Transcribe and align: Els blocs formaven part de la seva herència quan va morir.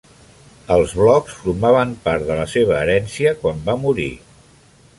Els 0.75 0.93
blocs 1.01 1.35
formaven 1.41 1.91
part 2.07 2.25
de 2.31 2.37
la 2.39 2.47
seva 2.53 2.79
herència 2.87 3.35
quan 3.45 3.61
va 3.69 3.77
morir. 3.85 4.09